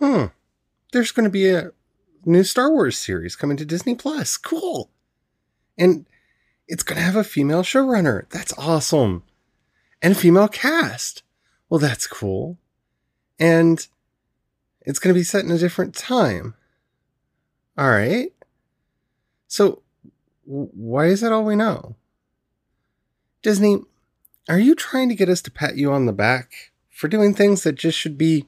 [0.00, 0.26] Hmm.
[0.92, 1.72] There's going to be a
[2.24, 4.36] new Star Wars series coming to Disney Plus.
[4.36, 4.90] Cool.
[5.78, 6.06] And
[6.66, 8.28] it's going to have a female showrunner.
[8.30, 9.22] That's awesome.
[10.02, 11.22] And a female cast.
[11.68, 12.58] Well, that's cool.
[13.38, 13.86] And
[14.80, 16.54] it's going to be set in a different time.
[17.76, 18.32] All right.
[19.46, 19.82] So,
[20.44, 21.96] why is that all we know?
[23.42, 23.82] Disney,
[24.48, 27.62] are you trying to get us to pat you on the back for doing things
[27.62, 28.46] that just should be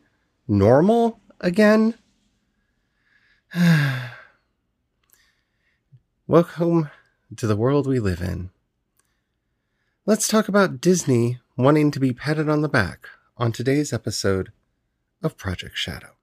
[0.49, 1.95] normal again?
[6.27, 6.89] Welcome
[7.37, 8.51] to the world we live in.
[10.07, 14.53] Let's talk about Disney wanting to be patted on the back on today's episode
[15.23, 16.17] of Project Shadow.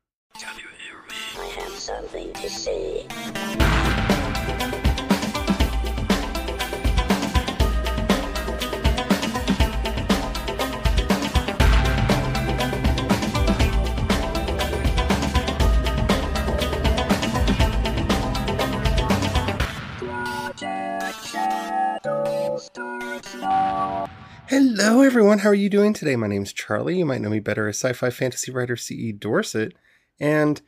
[24.49, 25.37] Hello, everyone.
[25.37, 26.15] How are you doing today?
[26.15, 26.97] My name's Charlie.
[26.97, 29.11] You might know me better as sci fi fantasy writer C.E.
[29.11, 29.75] Dorsett.
[30.19, 30.59] And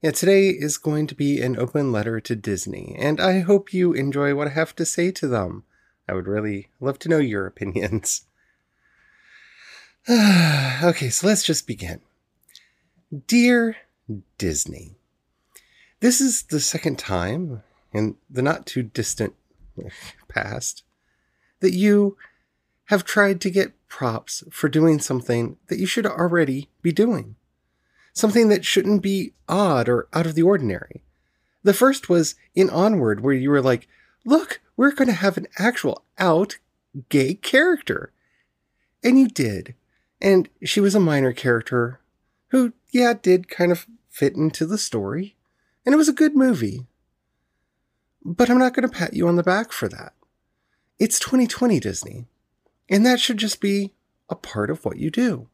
[0.00, 2.94] yeah, today is going to be an open letter to Disney.
[2.96, 5.64] And I hope you enjoy what I have to say to them.
[6.08, 8.26] I would really love to know your opinions.
[10.08, 12.00] okay, so let's just begin.
[13.26, 13.78] Dear
[14.38, 14.94] Disney,
[15.98, 19.34] this is the second time in the not too distant
[20.28, 20.84] past
[21.58, 22.16] that you
[22.88, 27.36] have tried to get props for doing something that you should already be doing.
[28.14, 31.02] Something that shouldn't be odd or out of the ordinary.
[31.62, 33.88] The first was in Onward, where you were like,
[34.24, 36.58] look, we're going to have an actual out
[37.10, 38.12] gay character.
[39.04, 39.74] And you did.
[40.18, 42.00] And she was a minor character
[42.48, 45.36] who, yeah, did kind of fit into the story.
[45.84, 46.86] And it was a good movie.
[48.24, 50.14] But I'm not going to pat you on the back for that.
[50.98, 52.26] It's 2020 Disney.
[52.88, 53.92] And that should just be
[54.28, 55.48] a part of what you do.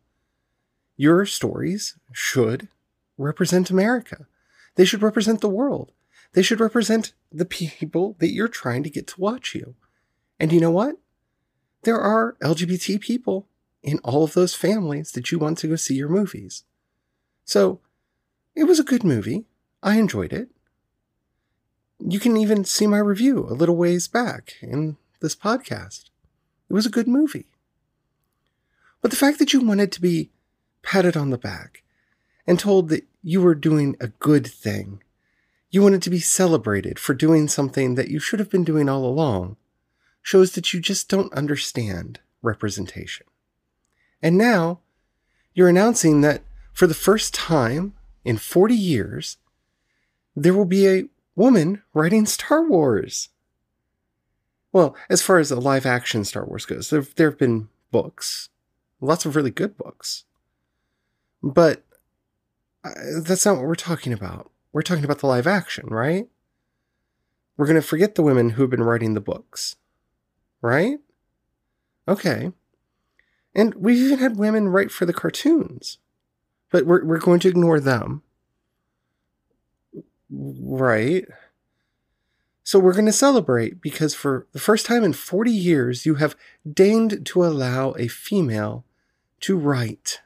[0.96, 2.68] Your stories should
[3.18, 4.26] represent America.
[4.76, 5.92] They should represent the world.
[6.32, 9.74] They should represent the people that you're trying to get to watch you.
[10.38, 10.96] And you know what?
[11.82, 13.46] There are LGBT people
[13.82, 16.64] in all of those families that you want to go see your movies.
[17.44, 17.80] So
[18.54, 19.44] it was a good movie.
[19.82, 20.48] I enjoyed it.
[21.98, 26.04] You can even see my review a little ways back in this podcast.
[26.68, 27.46] It was a good movie.
[29.02, 30.30] But the fact that you wanted to be
[30.82, 31.82] patted on the back
[32.46, 35.02] and told that you were doing a good thing,
[35.70, 39.04] you wanted to be celebrated for doing something that you should have been doing all
[39.04, 39.56] along,
[40.22, 43.26] shows that you just don't understand representation.
[44.22, 44.80] And now
[45.52, 46.42] you're announcing that
[46.72, 47.94] for the first time
[48.24, 49.36] in 40 years,
[50.34, 53.28] there will be a woman writing Star Wars.
[54.74, 58.48] Well, as far as a live action Star Wars goes, there, there have been books,
[59.00, 60.24] lots of really good books.
[61.44, 61.84] But
[62.82, 62.90] uh,
[63.22, 64.50] that's not what we're talking about.
[64.72, 66.26] We're talking about the live action, right?
[67.56, 69.76] We're going to forget the women who've been writing the books,
[70.60, 70.98] right?
[72.08, 72.50] Okay.
[73.54, 75.98] And we've even had women write for the cartoons,
[76.72, 78.24] but we're, we're going to ignore them.
[80.28, 81.28] Right.
[82.64, 86.34] So we're going to celebrate because for the first time in 40 years, you have
[86.70, 88.84] deigned to allow a female
[89.40, 90.22] to write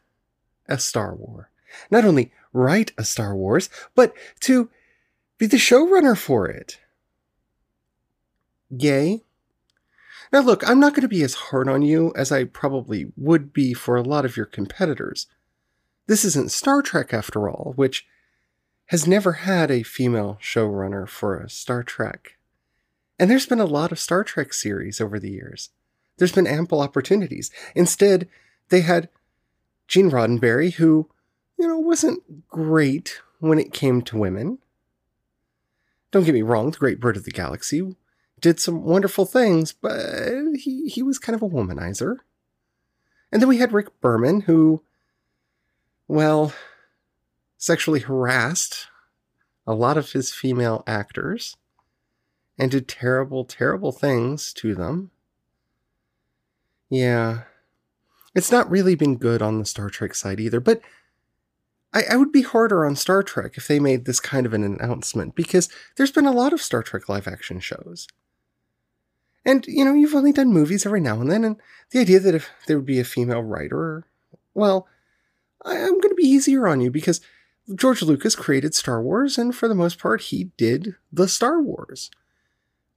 [0.69, 1.47] a Star Wars.
[1.91, 4.71] Not only write a Star Wars, but to
[5.37, 6.79] be the showrunner for it.
[8.71, 9.23] Yay.
[10.33, 13.53] Now, look, I'm not going to be as hard on you as I probably would
[13.53, 15.27] be for a lot of your competitors.
[16.07, 18.07] This isn't Star Trek, after all, which
[18.89, 22.37] has never had a female showrunner for a Star Trek.
[23.19, 25.71] And there's been a lot of Star Trek series over the years.
[26.19, 27.51] There's been ample opportunities.
[27.75, 28.29] Instead,
[28.69, 29.09] they had
[29.87, 31.09] Gene Roddenberry, who,
[31.59, 34.59] you know, wasn't great when it came to women.
[36.11, 37.95] Don't get me wrong, the Great Bird of the Galaxy
[38.41, 42.17] did some wonderful things, but he, he was kind of a womanizer.
[43.31, 44.83] And then we had Rick Berman, who,
[46.07, 46.53] well,
[47.59, 48.87] sexually harassed
[49.67, 51.57] a lot of his female actors
[52.57, 55.11] and did terrible, terrible things to them.
[56.89, 57.43] Yeah.
[58.35, 60.81] It's not really been good on the Star Trek side either, but
[61.93, 64.63] I, I, would be harder on Star Trek if they made this kind of an
[64.63, 68.07] announcement because there's been a lot of Star Trek live action shows.
[69.45, 71.57] And, you know, you've only done movies every now and then, and
[71.91, 74.07] the idea that if there would be a female writer,
[74.55, 74.87] well,
[75.65, 77.21] I, I'm going to be easier on you because
[77.75, 82.11] George Lucas created Star Wars, and for the most part, he did the Star Wars.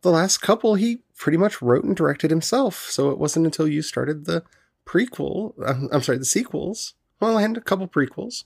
[0.02, 3.82] The last couple he pretty much wrote and directed himself, so it wasn't until you
[3.82, 4.44] started the
[4.86, 8.46] prequel, I'm, I'm sorry, the sequels, well, and a couple prequels,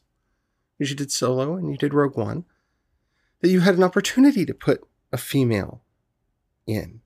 [0.77, 2.45] you did Solo and you did Rogue One,
[3.41, 5.81] that you had an opportunity to put a female
[6.67, 7.01] in.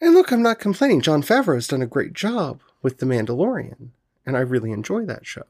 [0.00, 1.00] And look, I'm not complaining.
[1.00, 3.88] Favreau has done a great job with The Mandalorian,
[4.24, 5.44] and I really enjoy that show.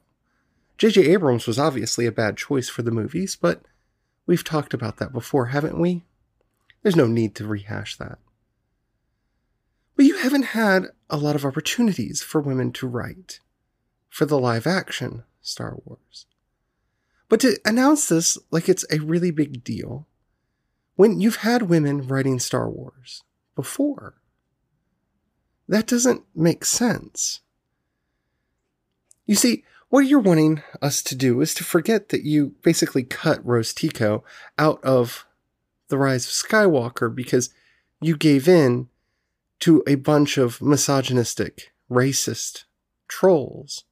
[0.77, 1.05] J.J.
[1.13, 3.61] Abrams was obviously a bad choice for the movies, but
[4.25, 6.03] we've talked about that before, haven't we?
[6.83, 8.19] There's no need to rehash that.
[9.95, 13.39] But you haven't had a lot of opportunities for women to write
[14.09, 16.25] for the live action Star Wars.
[17.29, 20.07] But to announce this like it's a really big deal,
[20.95, 23.23] when you've had women writing Star Wars
[23.55, 24.15] before,
[25.67, 27.41] that doesn't make sense.
[29.25, 33.45] You see, what you're wanting us to do is to forget that you basically cut
[33.45, 34.23] Rose Tico
[34.57, 35.25] out of
[35.89, 37.49] The Rise of Skywalker because
[38.01, 38.89] you gave in
[39.59, 42.65] to a bunch of misogynistic, racist
[43.07, 43.85] trolls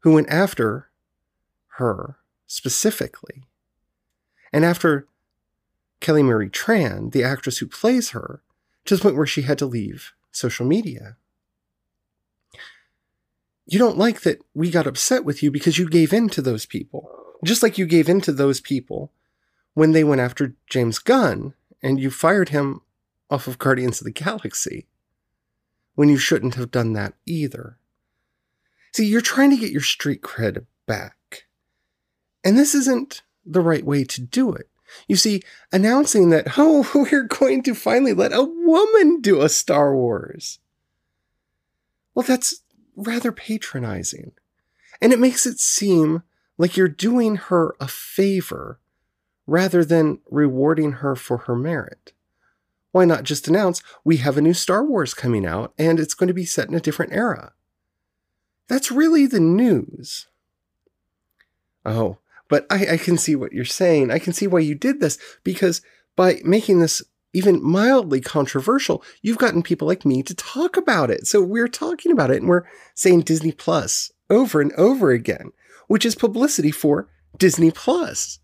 [0.00, 0.90] who went after
[1.76, 3.44] her specifically.
[4.52, 5.06] And after
[6.00, 8.42] Kelly Marie Tran, the actress who plays her,
[8.84, 11.16] to the point where she had to leave social media.
[13.70, 16.64] You don't like that we got upset with you because you gave in to those
[16.64, 17.06] people.
[17.44, 19.12] Just like you gave in to those people
[19.74, 22.80] when they went after James Gunn and you fired him
[23.30, 24.86] off of Guardians of the Galaxy
[25.94, 27.76] when you shouldn't have done that either.
[28.94, 31.44] See, you're trying to get your street cred back.
[32.42, 34.70] And this isn't the right way to do it.
[35.06, 39.94] You see, announcing that, oh, we're going to finally let a woman do a Star
[39.94, 40.58] Wars.
[42.14, 42.62] Well, that's
[42.98, 44.32] rather patronizing.
[45.00, 46.22] And it makes it seem
[46.58, 48.80] like you're doing her a favor
[49.46, 52.12] rather than rewarding her for her merit.
[52.90, 56.28] Why not just announce we have a new Star Wars coming out and it's going
[56.28, 57.52] to be set in a different era?
[58.66, 60.26] That's really the news.
[61.86, 62.18] Oh,
[62.48, 64.10] but I, I, can see what you're saying.
[64.10, 65.80] I can see why you did this because
[66.16, 67.02] by making this
[67.32, 71.26] even mildly controversial, you've gotten people like me to talk about it.
[71.26, 72.64] So we're talking about it and we're
[72.94, 75.52] saying Disney Plus over and over again,
[75.88, 78.38] which is publicity for Disney Plus.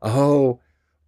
[0.00, 0.60] Oh,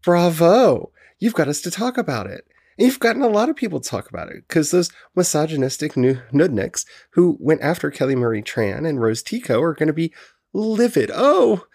[0.04, 0.92] bravo.
[1.18, 2.44] You've got us to talk about it.
[2.78, 6.84] And you've gotten a lot of people to talk about it because those misogynistic nudniks
[7.10, 10.12] who went after Kelly Marie Tran and Rose Tico are going to be
[10.52, 11.10] livid.
[11.14, 11.66] Oh,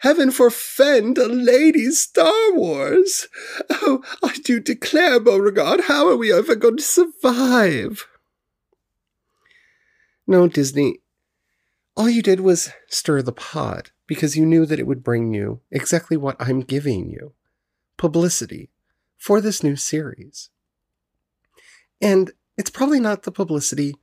[0.00, 3.28] heaven forfend a lady's Star Wars.
[3.70, 8.06] Oh, I do declare, Beauregard, how are we ever going to survive?
[10.26, 11.00] No, Disney,
[11.96, 15.60] all you did was stir the pot because you knew that it would bring you
[15.70, 17.32] exactly what I'm giving you
[17.96, 18.70] publicity
[19.18, 20.50] for this new series.
[22.00, 23.94] And it's probably not the publicity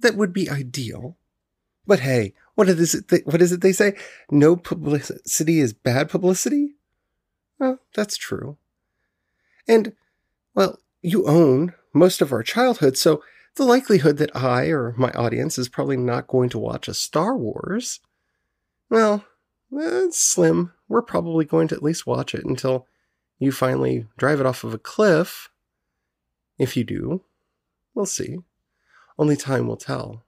[0.00, 1.16] that would be ideal.
[1.86, 3.26] But hey, what is it?
[3.26, 3.96] What is it they say?
[4.30, 6.74] No publicity is bad publicity.
[7.58, 8.56] Well, that's true.
[9.68, 9.92] And
[10.54, 13.22] well, you own most of our childhood, so
[13.54, 17.36] the likelihood that I or my audience is probably not going to watch a Star
[17.36, 18.00] Wars,
[18.88, 19.24] well,
[19.70, 20.72] that's slim.
[20.88, 22.86] We're probably going to at least watch it until
[23.38, 25.50] you finally drive it off of a cliff.
[26.58, 27.22] If you do,
[27.94, 28.38] we'll see.
[29.18, 30.22] Only time will tell.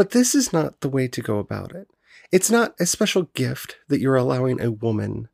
[0.00, 1.86] But this is not the way to go about it.
[2.32, 5.28] It's not a special gift that you're allowing a woman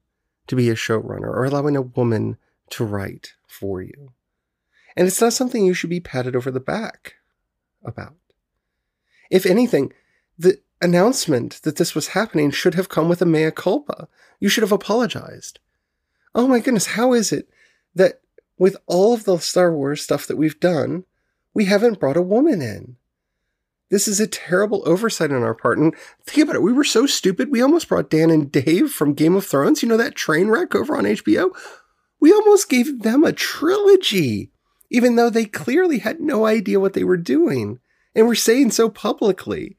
[0.49, 2.37] to be a showrunner or allowing a woman
[2.71, 4.11] to write for you.
[4.97, 7.15] And it's not something you should be patted over the back
[7.85, 8.17] about.
[9.31, 9.93] If anything,
[10.37, 14.09] the announcement that this was happening should have come with a mea culpa.
[14.41, 15.61] You should have apologized
[16.35, 17.49] oh my goodness, how is it
[17.95, 18.21] that
[18.59, 21.05] with all of the Star Wars stuff that we've done,
[21.55, 22.97] we haven't brought a woman in?
[23.91, 25.79] This is a terrible oversight on our part.
[25.79, 29.15] And think about it, we were so stupid, we almost brought Dan and Dave from
[29.15, 31.51] Game of Thrones, you know, that train wreck over on HBO?
[32.19, 34.51] We almost gave them a trilogy,
[34.91, 37.79] even though they clearly had no idea what they were doing
[38.15, 39.77] and were saying so publicly.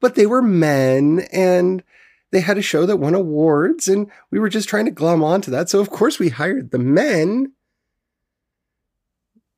[0.00, 1.82] But they were men and
[2.30, 5.50] they had a show that won awards and we were just trying to glom onto
[5.50, 5.68] that.
[5.68, 7.52] So of course we hired the men.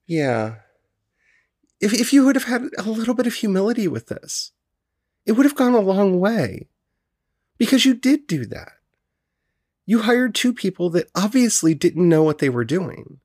[0.07, 0.57] Yeah.
[1.85, 4.53] If, if you would have had a little bit of humility with this,
[5.27, 6.69] it would have gone a long way.
[7.59, 8.73] Because you did do that.
[9.85, 13.21] You hired two people that obviously didn't know what they were doing.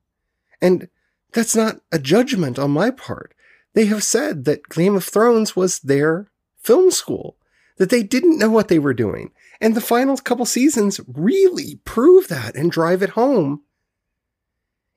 [0.60, 0.88] And
[1.32, 3.32] that's not a judgment on my part.
[3.72, 6.26] They have said that Game of Thrones was their
[6.58, 7.36] film school
[7.78, 9.30] that they didn't know what they were doing.
[9.58, 13.62] And the final couple seasons really prove that and drive it home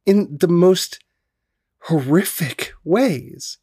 [0.05, 1.00] in the most
[1.84, 3.58] horrific ways.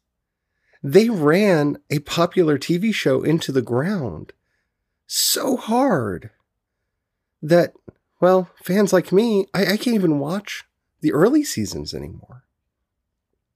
[0.83, 4.33] They ran a popular TV show into the ground
[5.07, 6.29] so hard
[7.41, 7.73] that,
[8.19, 10.63] well, fans like me, I, I can't even watch
[11.01, 12.43] the early seasons anymore.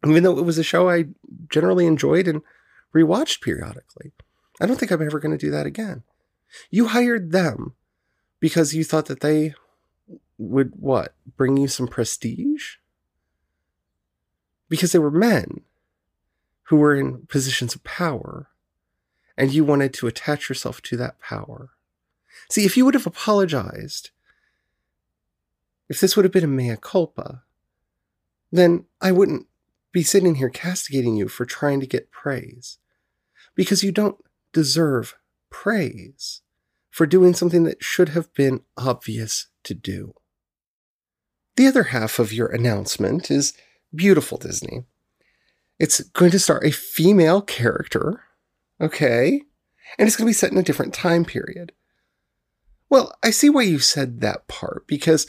[0.05, 1.05] Even though it was a show I
[1.49, 2.41] generally enjoyed and
[2.93, 4.13] rewatched periodically.
[4.59, 6.03] I don't think I'm ever going to do that again.
[6.69, 7.73] You hired them
[8.39, 9.53] because you thought that they
[10.37, 11.15] would what?
[11.37, 12.75] Bring you some prestige?
[14.69, 15.61] Because they were men
[16.63, 18.47] who were in positions of power
[19.37, 21.71] and you wanted to attach yourself to that power.
[22.49, 24.11] See, if you would have apologized,
[25.89, 27.43] if this would have been a mea culpa,
[28.51, 29.47] then I wouldn't
[29.91, 32.77] be sitting here castigating you for trying to get praise.
[33.55, 34.17] Because you don't
[34.51, 35.15] deserve
[35.49, 36.41] praise
[36.89, 40.13] for doing something that should have been obvious to do.
[41.55, 43.53] The other half of your announcement is
[43.95, 44.85] beautiful, Disney.
[45.79, 48.21] It's going to star a female character,
[48.79, 49.41] okay?
[49.97, 51.73] And it's going to be set in a different time period.
[52.89, 55.27] Well, I see why you said that part because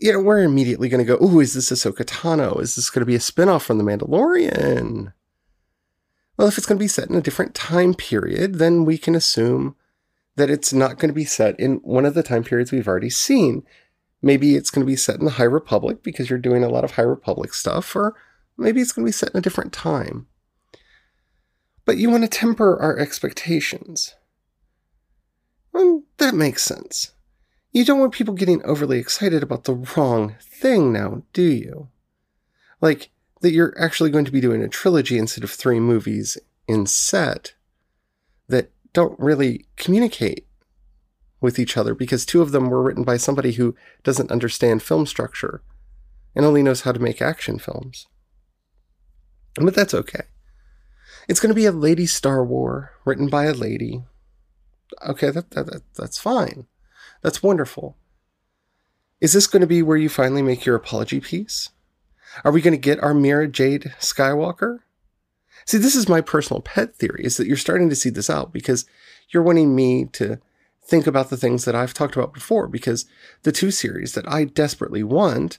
[0.00, 2.58] you know, we're immediately going to go, oh, is this Ahsoka Tano?
[2.60, 5.12] Is this going to be a spinoff from The Mandalorian?
[6.36, 9.14] Well, if it's going to be set in a different time period, then we can
[9.14, 9.76] assume
[10.36, 13.10] that it's not going to be set in one of the time periods we've already
[13.10, 13.62] seen.
[14.22, 16.84] Maybe it's going to be set in the High Republic because you're doing a lot
[16.84, 18.14] of High Republic stuff, or
[18.56, 20.26] maybe it's going to be set in a different time.
[21.84, 24.14] But you want to temper our expectations.
[25.72, 27.12] Well, that makes sense.
[27.72, 31.88] You don't want people getting overly excited about the wrong thing now, do you?
[32.80, 33.10] Like,
[33.40, 36.36] that you're actually going to be doing a trilogy instead of three movies
[36.68, 37.54] in set
[38.48, 40.46] that don't really communicate
[41.40, 45.06] with each other because two of them were written by somebody who doesn't understand film
[45.06, 45.62] structure
[46.34, 48.06] and only knows how to make action films.
[49.54, 50.24] But that's okay.
[51.28, 54.04] It's going to be a lady Star War written by a lady.
[55.06, 56.66] Okay, that, that, that that's fine.
[57.22, 57.96] That's wonderful.
[59.20, 61.70] Is this going to be where you finally make your apology piece?
[62.44, 64.80] Are we going to get our Mara Jade Skywalker?
[65.66, 68.52] See, this is my personal pet theory is that you're starting to see this out
[68.52, 68.86] because
[69.28, 70.38] you're wanting me to
[70.82, 73.06] think about the things that I've talked about before because
[73.42, 75.58] the two series that I desperately want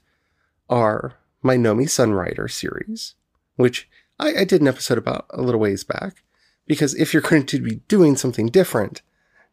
[0.69, 3.15] are my Nomi Sunrider series,
[3.55, 6.23] which I, I did an episode about a little ways back
[6.67, 9.01] because if you're going to be doing something different,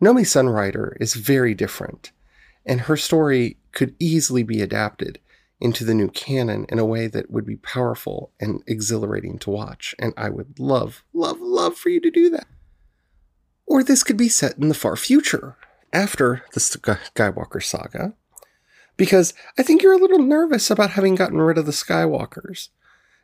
[0.02, 2.12] Nomi Sunrider is very different,
[2.64, 5.18] and her story could easily be adapted
[5.60, 9.94] into the new canon in a way that would be powerful and exhilarating to watch.
[9.98, 12.46] And I would love, love, love for you to do that.
[13.68, 15.56] Or this could be set in the far future,
[15.92, 18.14] after the Skywalker saga,
[18.96, 22.68] because I think you're a little nervous about having gotten rid of the Skywalkers.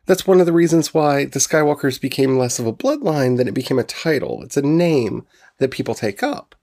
[0.05, 3.53] That's one of the reasons why the Skywalkers became less of a bloodline than it
[3.53, 4.43] became a title.
[4.43, 5.25] It's a name
[5.57, 6.55] that people take up.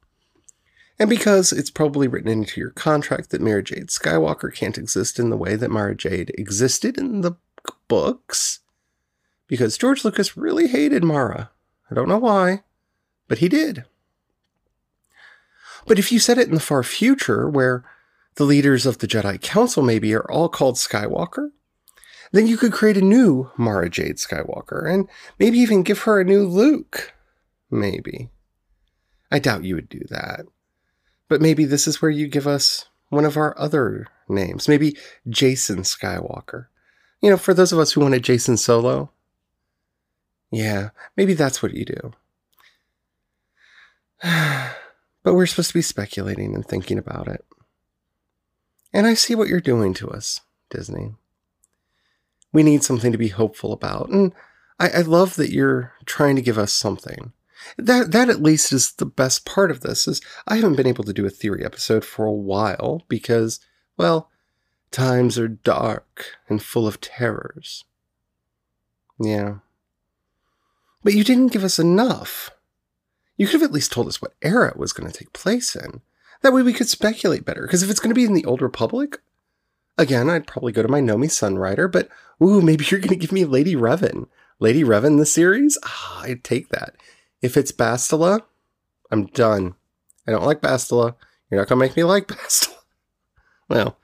[0.99, 5.31] And because it's probably written into your contract that Mara Jade Skywalker can't exist in
[5.31, 7.33] the way that Mara Jade existed in the
[7.89, 8.61] books,
[9.49, 11.51] because George Lucas really hated Mara.
[11.91, 12.63] I don't know why,
[13.29, 13.85] but he did.
[15.87, 17.85] But if you set it in the far future, where
[18.37, 21.51] the leaders of the Jedi Council maybe are all called Skywalker,
[22.33, 26.25] then you could create a new Mara Jade Skywalker and maybe even give her a
[26.25, 27.13] new Luke.
[27.71, 28.31] Maybe.
[29.31, 30.47] I doubt you would do that.
[31.29, 34.69] But maybe this is where you give us one of our other names.
[34.69, 34.97] Maybe
[35.29, 36.67] Jason Skywalker.
[37.21, 39.11] You know, for those of us who wanted Jason Solo.
[40.51, 42.13] Yeah, maybe that's what you do.
[45.23, 47.45] but we're supposed to be speculating and thinking about it.
[48.93, 51.15] And I see what you're doing to us, Disney.
[52.53, 54.11] We need something to be hopeful about.
[54.11, 54.33] And
[54.79, 57.33] I, I love that you're trying to give us something.
[57.79, 61.05] That that at least is the best part of this is I haven't been able
[61.05, 63.61] to do a theory episode for a while because
[63.97, 64.31] well,
[64.91, 67.85] times are dark and full of terrors.
[69.21, 69.57] Yeah.
[71.05, 72.51] But you didn't give us enough.
[73.37, 75.75] You could have at least told us what era it was going to take place
[75.75, 76.01] in.
[76.43, 77.63] That way we could speculate better.
[77.63, 79.21] Because if it's going to be in the Old Republic,
[79.97, 82.09] again, I'd probably go to my Nomi Sunrider, but
[82.43, 84.27] ooh, maybe you're going to give me Lady Revan.
[84.61, 85.79] Lady Revan, the series?
[85.85, 86.95] Ah, I'd take that.
[87.41, 88.43] If it's Bastila,
[89.11, 89.75] I'm done.
[90.27, 91.15] I don't like Bastila.
[91.51, 92.77] You're not going to make me like Bastila.
[93.69, 93.99] Well,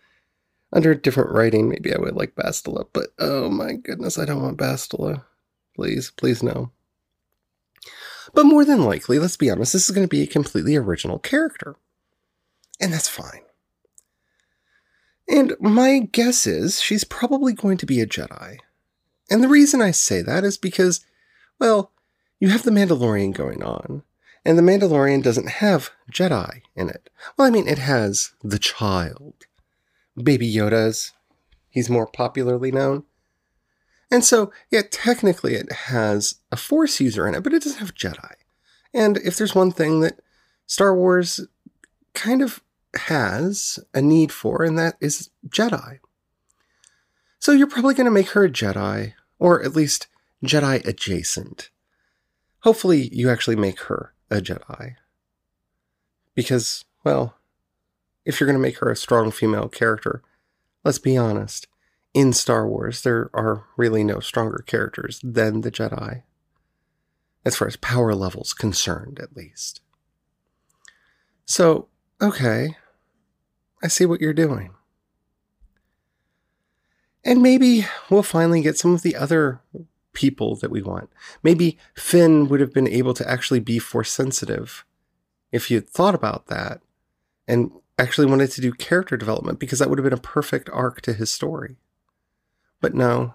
[0.73, 4.43] under a different writing, maybe I would like Bastila, but oh my goodness, I don't
[4.43, 5.25] want Bastila.
[5.75, 6.73] Please, please no.
[8.35, 11.19] But more than likely, let's be honest, this is going to be a completely original
[11.19, 11.77] character.
[12.81, 13.43] And that's fine.
[15.29, 18.59] And my guess is she's probably going to be a Jedi.
[19.31, 21.05] And the reason I say that is because,
[21.59, 21.93] well,
[22.41, 24.03] you have the Mandalorian going on,
[24.45, 27.11] and the Mandalorian doesn't have Jedi in it.
[27.37, 29.35] Well, I mean, it has the child.
[30.17, 31.13] Baby Yoda's,
[31.69, 33.05] he's more popularly known.
[34.11, 37.95] And so, yeah, technically it has a Force user in it, but it doesn't have
[37.95, 38.33] Jedi.
[38.95, 40.21] And if there's one thing that
[40.67, 41.47] Star Wars
[42.15, 42.62] kind of
[42.95, 45.99] has a need for, and that is Jedi.
[47.38, 50.09] So you're probably going to make her a Jedi, or at least
[50.45, 51.71] Jedi adjacent.
[52.61, 54.97] Hopefully, you actually make her a Jedi.
[56.35, 57.37] Because, well,
[58.25, 60.23] if you're going to make her a strong female character,
[60.85, 61.67] let's be honest,
[62.19, 66.25] in Star Wars, there are really no stronger characters than the Jedi.
[67.45, 69.81] As far as power levels concerned, at least.
[71.47, 71.87] So,
[72.21, 72.77] okay,
[73.85, 74.75] I see what you're doing.
[77.25, 79.61] And maybe we'll finally get some of the other
[80.13, 81.11] people that we want.
[81.45, 84.85] Maybe Finn would have been able to actually be force sensitive
[85.53, 86.81] if you'd thought about that
[87.47, 91.01] and actually wanted to do character development because that would have been a perfect arc
[91.03, 91.77] to his story.
[92.81, 93.35] But no,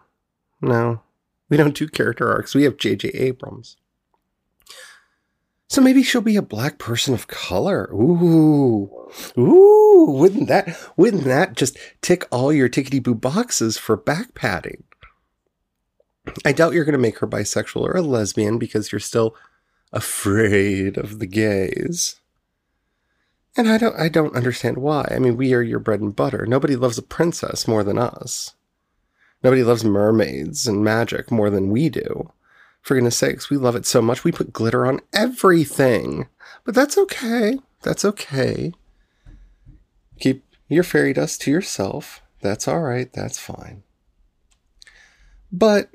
[0.61, 1.01] no,
[1.49, 2.55] we don't do character arcs.
[2.55, 3.09] We have J.J.
[3.09, 3.77] Abrams.
[5.67, 7.89] So maybe she'll be a black person of color.
[7.93, 10.05] Ooh, ooh!
[10.07, 14.83] Wouldn't that wouldn't that just tick all your tickety boo boxes for back padding?
[16.45, 19.35] I doubt you're going to make her bisexual or a lesbian because you're still
[19.91, 22.19] afraid of the gays.
[23.57, 25.07] And I don't I don't understand why.
[25.11, 26.45] I mean, we are your bread and butter.
[26.45, 28.53] Nobody loves a princess more than us.
[29.43, 32.31] Nobody loves mermaids and magic more than we do.
[32.81, 36.27] For goodness sakes, we love it so much we put glitter on everything.
[36.63, 37.59] But that's okay.
[37.81, 38.73] That's okay.
[40.19, 42.21] Keep your fairy dust to yourself.
[42.41, 43.11] That's all right.
[43.11, 43.83] That's fine.
[45.51, 45.89] But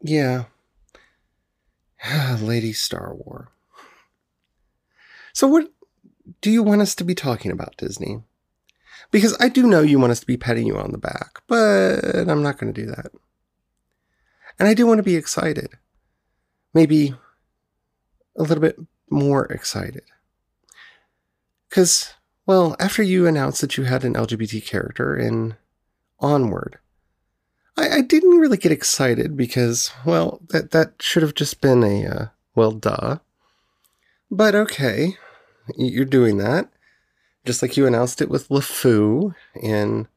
[0.00, 0.44] yeah.
[2.40, 3.50] Lady Star War.
[5.32, 5.72] So, what
[6.40, 8.22] do you want us to be talking about, Disney?
[9.14, 12.28] Because I do know you want us to be patting you on the back, but
[12.28, 13.12] I'm not going to do that.
[14.58, 15.68] And I do want to be excited.
[16.74, 17.14] Maybe
[18.36, 18.76] a little bit
[19.08, 20.02] more excited.
[21.68, 25.54] Because, well, after you announced that you had an LGBT character in
[26.18, 26.80] Onward,
[27.76, 32.04] I, I didn't really get excited because, well, that, that should have just been a,
[32.04, 33.18] uh, well, duh.
[34.28, 35.16] But okay,
[35.76, 36.68] you're doing that.
[37.44, 40.08] Just like you announced it with LeFou in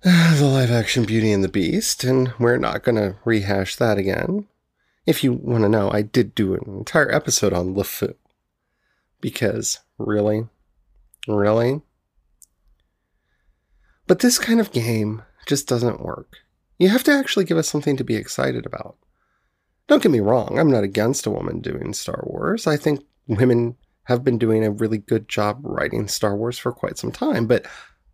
[0.02, 4.46] the live action Beauty and the Beast, and we're not going to rehash that again.
[5.06, 8.14] If you want to know, I did do an entire episode on LeFou.
[9.20, 10.46] Because, really?
[11.26, 11.80] Really?
[14.06, 16.36] But this kind of game just doesn't work.
[16.78, 18.96] You have to actually give us something to be excited about.
[19.88, 22.66] Don't get me wrong, I'm not against a woman doing Star Wars.
[22.66, 26.98] I think women have been doing a really good job writing Star Wars for quite
[26.98, 27.66] some time, but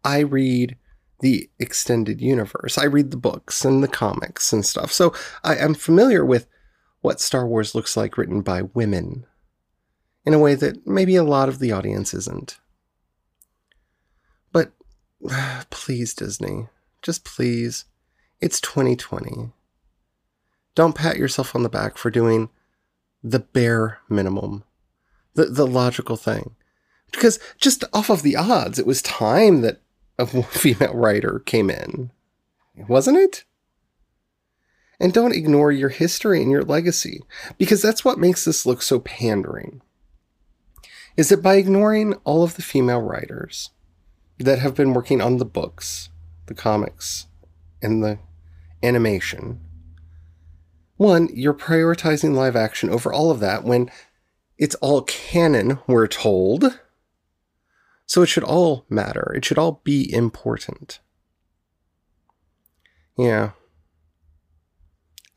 [0.05, 0.77] I read
[1.21, 2.77] the extended universe.
[2.77, 4.91] I read the books and the comics and stuff.
[4.91, 6.49] So I am familiar with
[7.01, 9.27] what Star Wars looks like written by women
[10.25, 12.59] in a way that maybe a lot of the audience isn't.
[14.51, 14.73] But
[15.71, 16.69] please, Disney,
[17.03, 17.85] just please,
[18.41, 19.53] it's 2020.
[20.75, 22.49] Don't pat yourself on the back for doing
[23.23, 24.65] the bare minimum,
[25.35, 26.55] the, the logical thing.
[27.11, 29.81] Because just off of the odds, it was time that
[30.19, 32.11] a female writer came in,
[32.89, 33.45] wasn't it?
[35.01, 37.23] And don't ignore your history and your legacy,
[37.59, 39.83] because that's what makes this look so pandering.
[41.17, 43.71] Is that by ignoring all of the female writers
[44.39, 46.09] that have been working on the books,
[46.47, 47.27] the comics,
[47.83, 48.19] and the
[48.83, 49.61] animation.
[50.97, 53.91] One, you're prioritizing live action over all of that when
[54.59, 56.79] it's all canon, we're told.
[58.07, 59.33] So it should all matter.
[59.35, 61.01] It should all be important.
[63.17, 63.53] Yeah.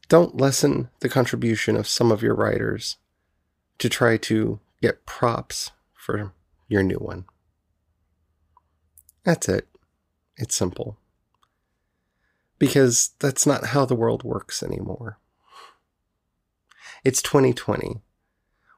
[0.08, 2.98] Don't lessen the contribution of some of your writers
[3.80, 6.34] to try to get props for
[6.68, 7.26] your new one.
[9.24, 9.68] That's it.
[10.38, 10.98] It's simple.
[12.60, 15.18] Because that's not how the world works anymore.
[17.04, 18.02] It's 2020.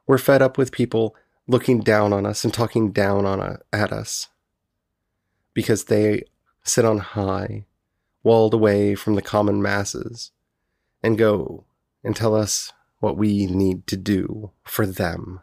[0.07, 1.15] We're fed up with people
[1.47, 4.29] looking down on us and talking down on a, at us
[5.53, 6.23] because they
[6.63, 7.65] sit on high,
[8.23, 10.31] walled away from the common masses,
[11.03, 11.65] and go
[12.03, 15.41] and tell us what we need to do for them.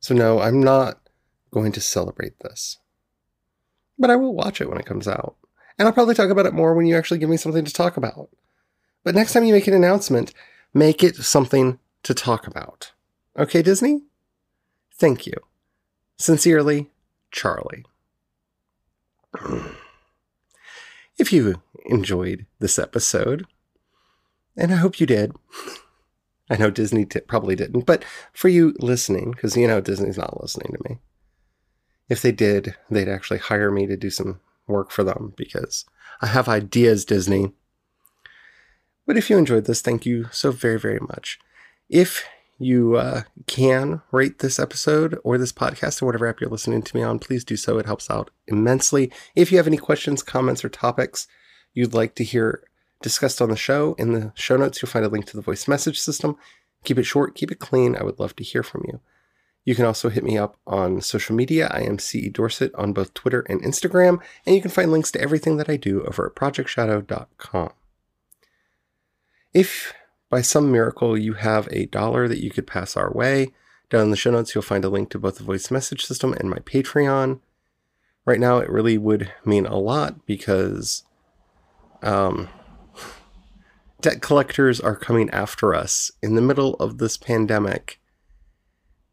[0.00, 1.00] So, no, I'm not
[1.50, 2.78] going to celebrate this.
[3.98, 5.36] But I will watch it when it comes out.
[5.78, 7.96] And I'll probably talk about it more when you actually give me something to talk
[7.96, 8.30] about.
[9.04, 10.32] But next time you make an announcement,
[10.72, 12.92] make it something to talk about.
[13.40, 14.02] Okay, Disney?
[14.92, 15.32] Thank you.
[16.18, 16.90] Sincerely,
[17.30, 17.86] Charlie.
[21.18, 23.46] if you enjoyed this episode,
[24.58, 25.32] and I hope you did.
[26.50, 30.42] I know Disney t- probably didn't, but for you listening, because you know Disney's not
[30.42, 30.98] listening to me.
[32.10, 35.86] If they did, they'd actually hire me to do some work for them because
[36.20, 37.52] I have ideas, Disney.
[39.06, 41.38] But if you enjoyed this, thank you so very, very much.
[41.88, 42.26] If
[42.60, 46.96] you uh, can rate this episode or this podcast or whatever app you're listening to
[46.96, 47.78] me on, please do so.
[47.78, 49.10] It helps out immensely.
[49.34, 51.26] If you have any questions, comments, or topics
[51.72, 52.62] you'd like to hear
[53.02, 55.66] discussed on the show, in the show notes, you'll find a link to the voice
[55.66, 56.36] message system.
[56.84, 57.96] Keep it short, keep it clean.
[57.96, 59.00] I would love to hear from you.
[59.64, 61.68] You can also hit me up on social media.
[61.70, 65.20] I am CE Dorsett on both Twitter and Instagram, and you can find links to
[65.20, 67.70] everything that I do over at projectshadow.com.
[69.54, 69.94] If
[70.30, 73.52] by some miracle you have a dollar that you could pass our way,
[73.90, 76.32] down in the show notes you'll find a link to both the voice message system
[76.34, 77.40] and my Patreon.
[78.24, 81.02] Right now, it really would mean a lot because
[82.02, 82.48] um,
[84.00, 88.00] debt collectors are coming after us in the middle of this pandemic,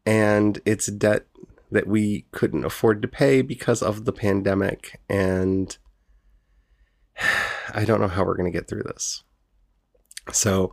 [0.06, 1.26] and it's debt
[1.70, 5.00] that we couldn't afford to pay because of the pandemic.
[5.08, 5.76] And
[7.74, 9.24] I don't know how we're going to get through this.
[10.32, 10.72] So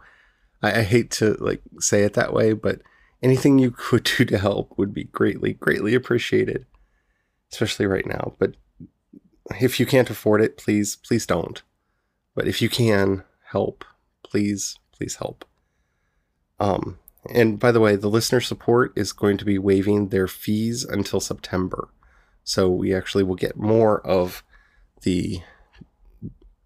[0.66, 2.82] I, I hate to like say it that way, but
[3.22, 6.66] anything you could do to help would be greatly, greatly appreciated,
[7.52, 8.34] especially right now.
[8.40, 8.56] But
[9.60, 11.62] if you can't afford it, please, please don't.
[12.34, 13.86] But if you can help,
[14.24, 15.46] please, please help.
[16.60, 17.00] Um,
[17.30, 21.20] and by the way, the listener support is going to be waiving their fees until
[21.20, 21.90] September.
[22.44, 24.44] So we actually will get more of
[25.02, 25.42] the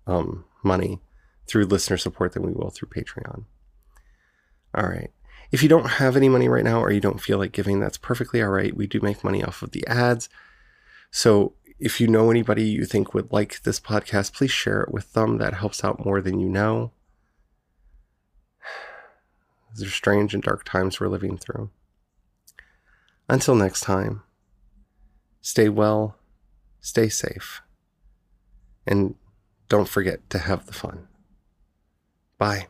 [0.06, 1.00] um, money
[1.48, 3.46] through listener support than we will through Patreon.
[4.76, 5.12] All right.
[5.52, 7.98] If you don't have any money right now or you don't feel like giving, that's
[7.98, 8.76] perfectly all right.
[8.76, 10.30] We do make money off of the ads.
[11.12, 15.14] So if you know anybody you think would like this podcast, please share it with
[15.14, 15.38] them.
[15.38, 16.92] That helps out more than you know.
[19.76, 21.70] These are strange and dark times we're living through.
[23.28, 24.24] Until next time,
[25.42, 26.18] stay well,
[26.82, 27.62] stay safe,
[28.88, 29.14] and
[29.68, 31.08] don't forget to have the fun.
[32.40, 32.68] Bye.